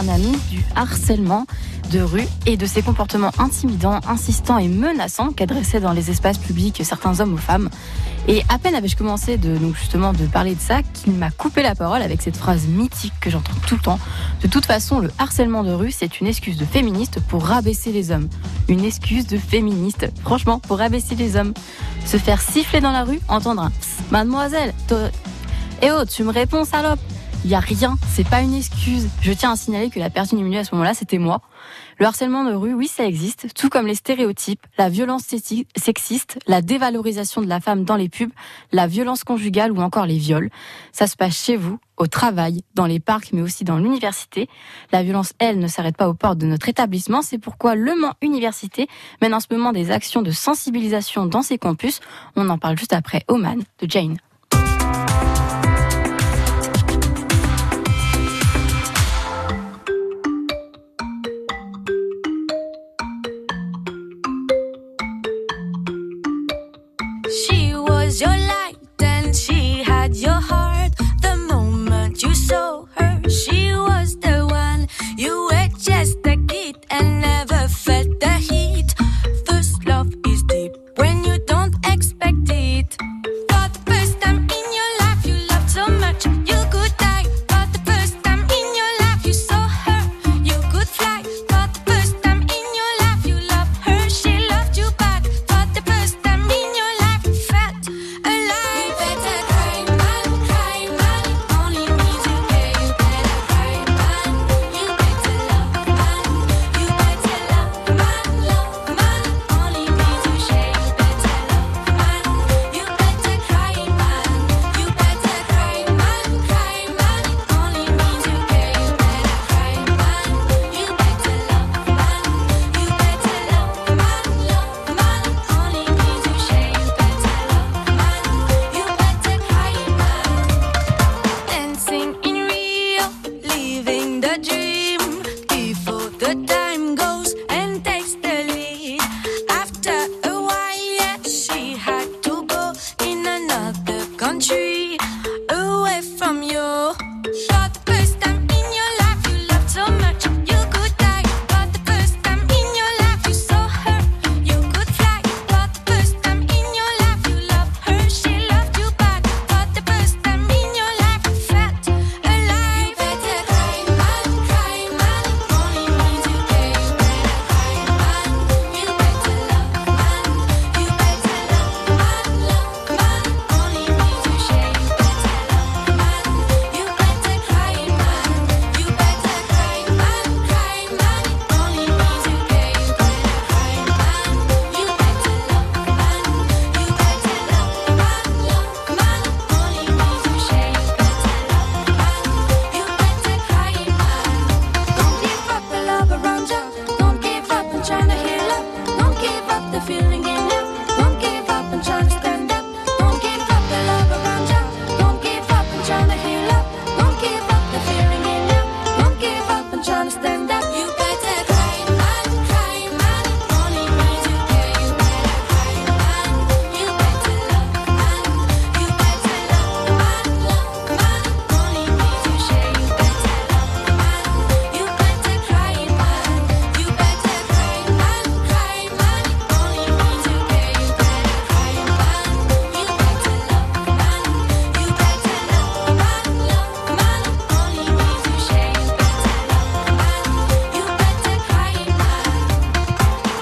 [0.00, 1.46] ami du harcèlement
[1.90, 6.80] de rue et de ses comportements intimidants, insistants et menaçants qu'adressaient dans les espaces publics
[6.84, 7.70] certains hommes ou femmes.
[8.28, 11.74] Et à peine avais-je commencé de, justement de parler de ça qu'il m'a coupé la
[11.74, 14.00] parole avec cette phrase mythique que j'entends tout le temps.
[14.42, 18.10] De toute façon, le harcèlement de rue, c'est une excuse de féministe pour rabaisser les
[18.10, 18.28] hommes.
[18.68, 21.54] Une excuse de féministe, franchement, pour rabaisser les hommes.
[22.04, 23.72] Se faire siffler dans la rue, entendre un
[24.10, 24.72] Mademoiselle,
[25.82, 27.00] eh oh, tu me réponds, salope
[27.44, 29.08] il n'y a rien, c'est pas une excuse.
[29.20, 31.40] Je tiens à signaler que la personne milieu à ce moment-là, c'était moi.
[31.98, 35.22] Le harcèlement de rue, oui, ça existe, tout comme les stéréotypes, la violence
[35.76, 38.32] sexiste, la dévalorisation de la femme dans les pubs,
[38.72, 40.50] la violence conjugale ou encore les viols.
[40.92, 44.48] Ça se passe chez vous, au travail, dans les parcs, mais aussi dans l'université.
[44.92, 47.22] La violence, elle, ne s'arrête pas aux portes de notre établissement.
[47.22, 48.88] C'est pourquoi Le Mans Université
[49.22, 52.00] mène en ce moment des actions de sensibilisation dans ses campus.
[52.34, 54.18] On en parle juste après Oman de Jane.
[67.36, 68.55] She was your life.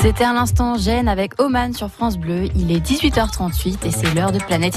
[0.00, 2.44] C'était à l'instant Gêne avec Oman sur France Bleu.
[2.54, 4.76] Il est 18h38 et c'est l'heure de Planète.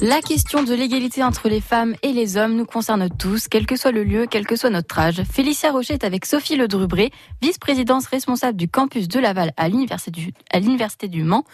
[0.00, 3.76] La question de l'égalité entre les femmes et les hommes nous concerne tous, quel que
[3.76, 5.22] soit le lieu, quel que soit notre âge.
[5.24, 7.10] Félicia Rocher est avec Sophie Ledrubré,
[7.42, 11.44] vice-présidente responsable du campus de Laval à l'Université du Mans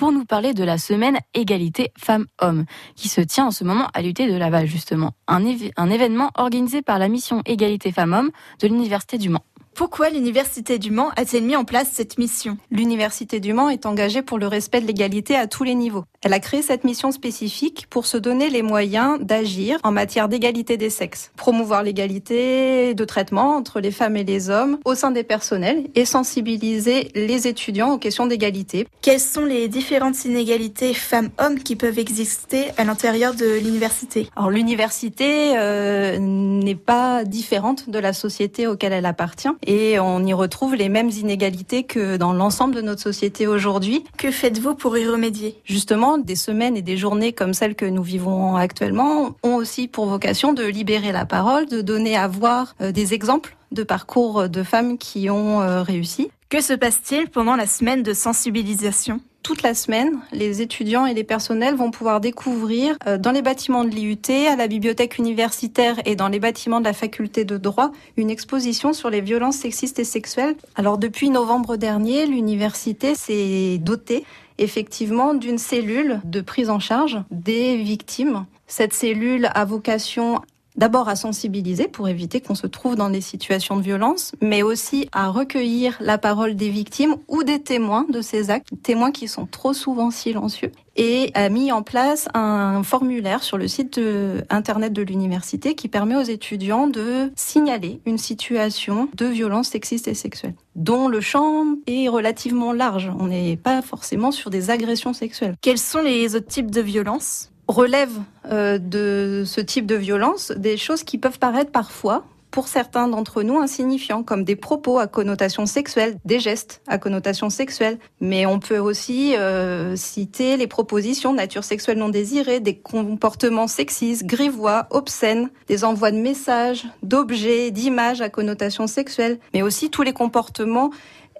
[0.00, 2.64] pour nous parler de la semaine égalité femmes-hommes
[2.96, 5.12] qui se tient en ce moment à l'UT de Laval justement.
[5.28, 8.30] Un, événement organisé par la mission égalité femmes-hommes
[8.60, 9.44] de l'Université du Mans.
[9.80, 12.58] Pourquoi l'Université du Mans a-t-elle mis en place cette mission?
[12.70, 16.04] L'Université du Mans est engagée pour le respect de l'égalité à tous les niveaux.
[16.20, 20.76] Elle a créé cette mission spécifique pour se donner les moyens d'agir en matière d'égalité
[20.76, 25.24] des sexes, promouvoir l'égalité de traitement entre les femmes et les hommes au sein des
[25.24, 28.86] personnels et sensibiliser les étudiants aux questions d'égalité.
[29.00, 34.28] Quelles sont les différentes inégalités femmes-hommes qui peuvent exister à l'intérieur de l'université?
[34.36, 40.32] Alors l'université euh, n'est pas différente de la société auquel elle appartient et on y
[40.32, 44.02] retrouve les mêmes inégalités que dans l'ensemble de notre société aujourd'hui.
[44.18, 45.60] Que faites-vous pour y remédier?
[45.64, 50.06] Justement, des semaines et des journées comme celles que nous vivons actuellement ont aussi pour
[50.06, 54.62] vocation de libérer la parole, de donner à voir euh, des exemples de parcours de
[54.64, 56.32] femmes qui ont euh, réussi.
[56.48, 59.20] Que se passe-t-il pendant la semaine de sensibilisation?
[59.42, 63.84] Toute la semaine, les étudiants et les personnels vont pouvoir découvrir euh, dans les bâtiments
[63.84, 67.90] de l'IUT, à la bibliothèque universitaire et dans les bâtiments de la faculté de droit
[68.16, 70.54] une exposition sur les violences sexistes et sexuelles.
[70.76, 74.24] Alors depuis novembre dernier, l'université s'est dotée
[74.58, 78.46] effectivement d'une cellule de prise en charge des victimes.
[78.66, 80.42] Cette cellule a vocation
[80.80, 85.08] d'abord à sensibiliser pour éviter qu'on se trouve dans des situations de violence, mais aussi
[85.12, 89.44] à recueillir la parole des victimes ou des témoins de ces actes, témoins qui sont
[89.44, 94.00] trop souvent silencieux, et a mis en place un formulaire sur le site
[94.48, 100.14] internet de l'université qui permet aux étudiants de signaler une situation de violence sexiste et
[100.14, 103.12] sexuelle, dont le champ est relativement large.
[103.18, 105.56] On n'est pas forcément sur des agressions sexuelles.
[105.60, 107.50] Quels sont les autres types de violences?
[107.70, 108.12] Relève
[108.50, 113.42] euh, de ce type de violence des choses qui peuvent paraître parfois pour certains d'entre
[113.42, 117.98] nous insignifiants, comme des propos à connotation sexuelle, des gestes à connotation sexuelle.
[118.20, 123.68] Mais on peut aussi euh, citer les propositions de nature sexuelle non désirée, des comportements
[123.68, 130.02] sexistes, grivois, obscènes, des envois de messages, d'objets, d'images à connotation sexuelle, mais aussi tous
[130.02, 130.90] les comportements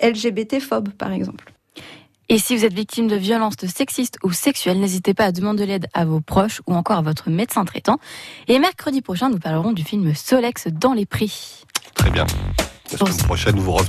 [0.03, 1.50] LGBT-phobes, par exemple.
[2.33, 5.69] Et si vous êtes victime de violences sexistes ou sexuelles, n'hésitez pas à demander de
[5.69, 7.99] l'aide à vos proches ou encore à votre médecin traitant.
[8.47, 11.65] Et mercredi prochain, nous parlerons du film Solex dans les prix.
[11.95, 12.25] Très bien.
[12.93, 13.89] La semaine prochaine, vous revenez.